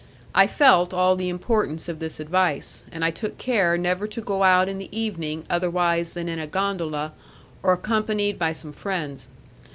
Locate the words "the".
1.15-1.29, 4.79-4.89